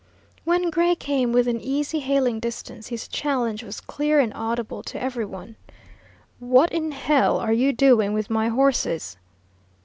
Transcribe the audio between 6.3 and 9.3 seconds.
"What in hell are you doing with my horses?"